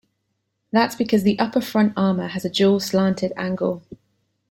That's 0.71 0.95
because 0.95 1.21
the 1.21 1.37
upper 1.37 1.61
front 1.61 1.93
armour 1.95 2.29
has 2.29 2.43
a 2.43 2.49
dual 2.49 2.79
slanted 2.79 3.33
angle. 3.37 3.83